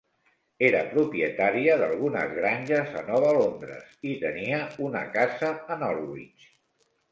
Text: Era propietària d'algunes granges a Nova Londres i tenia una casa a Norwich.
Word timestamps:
Era 0.69 0.79
propietària 0.93 1.75
d'algunes 1.81 2.33
granges 2.39 2.97
a 3.03 3.05
Nova 3.11 3.35
Londres 3.41 3.93
i 4.15 4.17
tenia 4.27 4.65
una 4.89 5.07
casa 5.15 5.55
a 5.77 5.81
Norwich. 5.85 6.53